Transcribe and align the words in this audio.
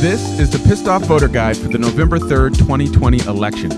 This 0.00 0.38
is 0.40 0.48
the 0.48 0.58
Pissed 0.66 0.88
Off 0.88 1.02
Voter 1.02 1.28
Guide 1.28 1.58
for 1.58 1.68
the 1.68 1.76
November 1.76 2.18
3rd, 2.18 2.56
2020 2.56 3.18
election, 3.26 3.68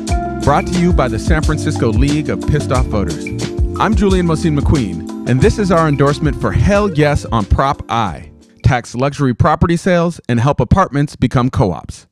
brought 0.43 0.65
to 0.69 0.79
you 0.79 0.93
by 0.93 1.09
the 1.09 1.19
San 1.19 1.43
Francisco 1.43 1.89
League 1.89 2.31
of 2.31 2.41
Pissed 2.47 2.71
Off 2.71 2.87
Voters. 2.87 3.27
I'm 3.81 3.97
Julian 3.97 4.27
Mosine 4.27 4.57
McQueen, 4.57 5.29
and 5.29 5.41
this 5.41 5.59
is 5.59 5.73
our 5.73 5.89
endorsement 5.89 6.41
for 6.41 6.53
Hell 6.53 6.93
Yes 6.93 7.25
on 7.25 7.45
Prop 7.45 7.83
I 7.89 8.31
tax 8.63 8.95
luxury 8.95 9.35
property 9.35 9.77
sales 9.77 10.21
and 10.29 10.39
help 10.39 10.61
apartments 10.61 11.17
become 11.17 11.51
co 11.51 11.73
ops. 11.73 12.07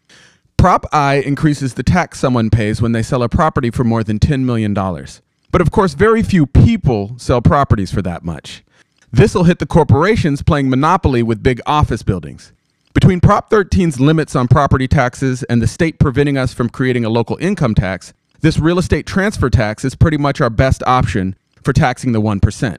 Prop 0.57 0.87
I 0.93 1.23
increases 1.25 1.75
the 1.75 1.85
tax 1.85 2.19
someone 2.19 2.51
pays 2.51 2.83
when 2.83 2.91
they 2.91 3.05
sell 3.05 3.23
a 3.23 3.29
property 3.29 3.71
for 3.71 3.85
more 3.85 4.03
than 4.03 4.19
$10 4.19 4.41
million. 4.41 4.75
But 4.75 5.61
of 5.61 5.70
course, 5.70 5.95
very 5.95 6.25
few 6.25 6.47
people 6.47 7.15
sell 7.17 7.41
properties 7.41 7.92
for 7.92 8.03
that 8.03 8.25
much. 8.25 8.65
This 9.12 9.37
will 9.37 9.45
hit 9.45 9.61
the 9.61 9.67
corporations 9.67 10.42
playing 10.42 10.69
monopoly 10.69 11.23
with 11.23 11.45
big 11.45 11.61
office 11.65 12.03
buildings. 12.03 12.53
Between 12.93 13.21
Prop 13.21 13.49
13's 13.51 14.01
limits 14.01 14.35
on 14.35 14.49
property 14.49 14.89
taxes 14.89 15.45
and 15.45 15.62
the 15.62 15.69
state 15.69 16.01
preventing 16.01 16.37
us 16.37 16.53
from 16.53 16.69
creating 16.69 17.05
a 17.05 17.09
local 17.09 17.37
income 17.37 17.73
tax, 17.73 18.12
this 18.41 18.59
real 18.59 18.81
estate 18.81 19.07
transfer 19.07 19.48
tax 19.48 19.85
is 19.85 19.95
pretty 19.95 20.17
much 20.17 20.41
our 20.41 20.51
best 20.51 20.83
option 20.89 21.37
for 21.62 21.73
taxing 21.73 22.11
the 22.11 22.21
1%. 22.21 22.79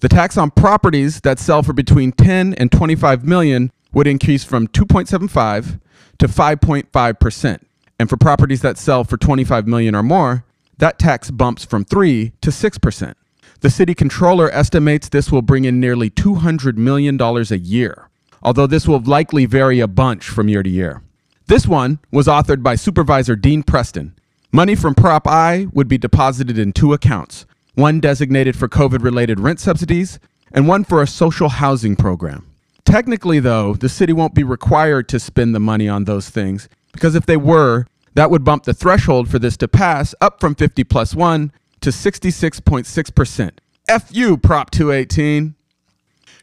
The 0.00 0.08
tax 0.10 0.36
on 0.36 0.50
properties 0.50 1.22
that 1.22 1.38
sell 1.38 1.62
for 1.62 1.72
between 1.72 2.12
10 2.12 2.52
and 2.52 2.70
25 2.70 3.24
million 3.24 3.72
would 3.94 4.06
increase 4.06 4.44
from 4.44 4.68
2.75 4.68 5.80
to 6.18 6.28
5.5%. 6.28 7.62
And 7.98 8.10
for 8.10 8.18
properties 8.18 8.60
that 8.60 8.76
sell 8.76 9.04
for 9.04 9.16
25 9.16 9.66
million 9.66 9.94
or 9.94 10.02
more, 10.02 10.44
that 10.76 10.98
tax 10.98 11.30
bumps 11.30 11.64
from 11.64 11.86
3 11.86 12.32
to 12.42 12.50
6%. 12.50 13.14
The 13.60 13.70
city 13.70 13.94
controller 13.94 14.50
estimates 14.50 15.08
this 15.08 15.32
will 15.32 15.42
bring 15.42 15.64
in 15.64 15.80
nearly 15.80 16.10
$200 16.10 16.76
million 16.76 17.18
a 17.18 17.56
year 17.56 18.09
although 18.42 18.66
this 18.66 18.86
will 18.88 19.00
likely 19.00 19.46
vary 19.46 19.80
a 19.80 19.88
bunch 19.88 20.28
from 20.28 20.48
year 20.48 20.62
to 20.62 20.70
year. 20.70 21.02
This 21.46 21.66
one 21.66 21.98
was 22.10 22.26
authored 22.26 22.62
by 22.62 22.74
Supervisor 22.74 23.36
Dean 23.36 23.62
Preston. 23.62 24.14
Money 24.52 24.74
from 24.74 24.94
Prop 24.94 25.26
I 25.26 25.66
would 25.72 25.88
be 25.88 25.98
deposited 25.98 26.58
in 26.58 26.72
two 26.72 26.92
accounts 26.92 27.46
one 27.74 28.00
designated 28.00 28.56
for 28.56 28.68
COVID 28.68 29.02
related 29.02 29.40
rent 29.40 29.60
subsidies, 29.60 30.18
and 30.52 30.68
one 30.68 30.84
for 30.84 31.02
a 31.02 31.06
social 31.06 31.48
housing 31.48 31.96
program. 31.96 32.46
Technically, 32.84 33.40
though, 33.40 33.74
the 33.74 33.88
city 33.88 34.12
won't 34.12 34.34
be 34.34 34.42
required 34.42 35.08
to 35.08 35.20
spend 35.20 35.54
the 35.54 35.60
money 35.60 35.88
on 35.88 36.04
those 36.04 36.28
things 36.28 36.68
because 36.92 37.14
if 37.14 37.26
they 37.26 37.36
were, 37.36 37.86
that 38.14 38.30
would 38.30 38.44
bump 38.44 38.64
the 38.64 38.74
threshold 38.74 39.28
for 39.28 39.38
this 39.38 39.56
to 39.58 39.68
pass 39.68 40.14
up 40.20 40.40
from 40.40 40.54
50 40.54 40.84
plus 40.84 41.14
1 41.14 41.52
to 41.80 41.90
66.6%. 41.90 43.50
F 43.88 44.08
you, 44.10 44.36
Prop 44.36 44.70
218. 44.70 45.54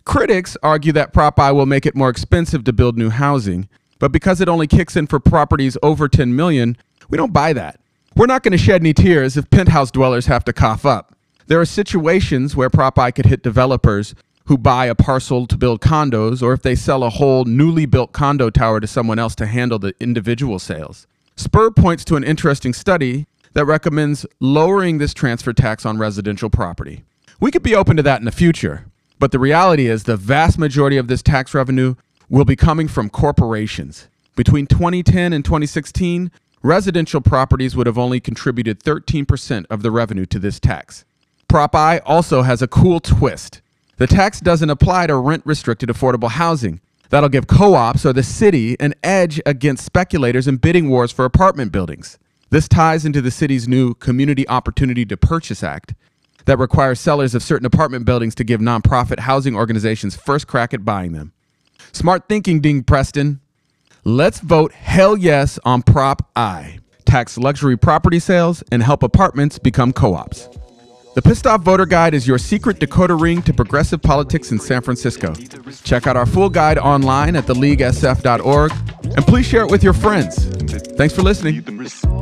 Critics 0.08 0.56
argue 0.64 0.94
that 0.94 1.12
Prop 1.12 1.38
I 1.38 1.52
will 1.52 1.66
make 1.66 1.86
it 1.86 1.94
more 1.94 2.08
expensive 2.08 2.64
to 2.64 2.72
build 2.72 2.98
new 2.98 3.10
housing, 3.10 3.68
but 4.00 4.14
because 4.14 4.40
it 4.40 4.48
only 4.48 4.66
kicks 4.66 4.96
in 4.96 5.06
for 5.06 5.20
properties 5.20 5.78
over 5.84 6.08
10 6.08 6.34
million, 6.34 6.78
we 7.10 7.18
don't 7.18 7.34
buy 7.34 7.52
that. 7.52 7.82
We're 8.16 8.26
not 8.26 8.42
going 8.42 8.54
to 8.54 8.58
shed 8.58 8.82
any 8.82 8.94
tears 8.94 9.36
if 9.36 9.50
penthouse 9.50 9.92
dwellers 9.92 10.28
have 10.28 10.46
to 10.46 10.54
cough 10.54 10.86
up. 10.86 11.14
There 11.48 11.60
are 11.60 11.66
situations 11.66 12.56
where 12.56 12.70
Prop 12.70 12.98
I 12.98 13.12
could 13.12 13.26
hit 13.26 13.44
developers 13.44 14.16
who 14.46 14.58
buy 14.58 14.86
a 14.86 14.96
parcel 14.96 15.46
to 15.46 15.58
build 15.58 15.82
condos 15.82 16.42
or 16.42 16.54
if 16.54 16.62
they 16.62 16.74
sell 16.74 17.04
a 17.04 17.10
whole 17.10 17.44
newly 17.44 17.86
built 17.86 18.14
condo 18.14 18.50
tower 18.50 18.80
to 18.80 18.88
someone 18.88 19.20
else 19.20 19.36
to 19.36 19.46
handle 19.46 19.78
the 19.78 19.94
individual 20.00 20.58
sales. 20.58 21.06
Spur 21.36 21.70
points 21.70 22.06
to 22.06 22.16
an 22.16 22.24
interesting 22.24 22.72
study 22.72 23.28
that 23.52 23.66
recommends 23.66 24.26
lowering 24.40 25.00
this 25.00 25.14
transfer 25.14 25.52
tax 25.52 25.86
on 25.86 25.98
residential 25.98 26.50
property. 26.50 27.04
We 27.42 27.52
could 27.52 27.62
be 27.62 27.76
open 27.76 27.98
to 27.98 28.04
that 28.04 28.20
in 28.20 28.26
the 28.26 28.32
future, 28.32 28.86
but 29.20 29.32
the 29.32 29.40
reality 29.40 29.88
is, 29.88 30.04
the 30.04 30.18
vast 30.18 30.58
majority 30.58 30.98
of 30.98 31.08
this 31.08 31.22
tax 31.22 31.54
revenue 31.54 31.96
will 32.30 32.46
be 32.46 32.56
coming 32.56 32.88
from 32.88 33.10
corporations. 33.10 34.08
Between 34.36 34.68
2010 34.68 35.34
and 35.34 35.44
2016, 35.44 36.32
residential 36.62 37.22
properties 37.22 37.76
would 37.76 37.88
have 37.88 37.98
only 37.98 38.20
contributed 38.20 38.84
13% 38.84 39.66
of 39.70 39.82
the 39.82 39.92
revenue 39.92 40.26
to 40.28 40.40
this 40.40 40.60
tax. 40.60 41.06
Prop 41.48 41.74
I 41.76 42.00
also 42.00 42.42
has 42.42 42.62
a 42.62 42.68
cool 42.68 43.00
twist. 43.00 43.62
The 43.98 44.08
tax 44.08 44.40
doesn't 44.40 44.70
apply 44.70 45.08
to 45.08 45.16
rent 45.16 45.44
restricted 45.46 45.90
affordable 45.90 46.30
housing. 46.30 46.82
That'll 47.10 47.30
give 47.30 47.48
co 47.48 47.74
ops 47.74 48.06
or 48.06 48.14
the 48.14 48.22
city 48.22 48.78
an 48.80 48.94
edge 49.02 49.42
against 49.46 49.86
speculators 49.86 50.48
in 50.48 50.58
bidding 50.58 50.90
wars 50.90 51.12
for 51.12 51.26
apartment 51.26 51.72
buildings. 51.72 52.20
This 52.50 52.68
ties 52.68 53.06
into 53.06 53.22
the 53.22 53.32
city's 53.32 53.68
new 53.68 53.94
Community 53.94 54.48
Opportunity 54.48 55.06
to 55.06 55.18
Purchase 55.18 55.64
Act, 55.64 55.94
that 56.48 56.58
requires 56.58 57.00
sellers 57.00 57.36
of 57.36 57.44
certain 57.44 57.66
apartment 57.66 58.06
buildings 58.06 58.34
to 58.36 58.44
give 58.44 58.60
nonprofit 58.60 59.20
housing 59.20 59.56
organizations 59.56 60.16
first 60.16 60.48
crack 60.48 60.74
at 60.74 60.84
buying 60.84 61.12
them. 61.12 61.34
Smart 61.92 62.28
thinking, 62.28 62.62
Dean 62.62 62.84
Preston. 62.84 63.42
Let's 64.04 64.40
vote 64.40 64.72
hell 64.72 65.18
yes 65.18 65.60
on 65.66 65.84
Prop 65.84 66.30
I. 66.36 66.80
Tax 67.06 67.38
luxury 67.38 67.78
property 67.78 68.20
sales 68.20 68.64
and 68.72 68.82
help 68.82 69.04
apartments 69.04 69.60
become 69.60 69.92
co 69.92 70.14
ops. 70.14 70.48
The 71.16 71.22
Pissed 71.22 71.48
Off 71.48 71.62
Voter 71.62 71.86
Guide 71.86 72.14
is 72.14 72.28
your 72.28 72.38
secret 72.38 72.80
Dakota 72.80 73.16
ring 73.16 73.42
to 73.42 73.54
progressive 73.54 74.02
politics 74.02 74.52
in 74.52 74.60
San 74.60 74.82
Francisco. 74.82 75.34
Check 75.84 76.08
out 76.08 76.16
our 76.16 76.28
full 76.28 76.50
guide 76.50 76.78
online 76.78 77.36
at 77.36 77.46
theleaguesf.org 77.46 78.72
and 79.04 79.26
please 79.26 79.46
share 79.46 79.64
it 79.64 79.72
with 79.72 79.84
your 79.84 79.94
friends. 79.94 80.46
Thanks 80.96 81.14
for 81.14 81.24
listening. 81.24 82.17